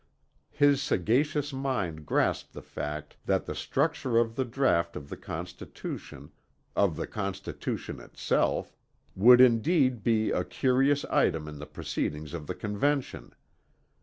[0.49, 6.31] His sagacious mind grasped the fact that the structure of the draught of the Constitution
[6.75, 8.75] of the Constitution itself,
[9.15, 13.35] would indeed be a "curious item in the proceedings of the Convention."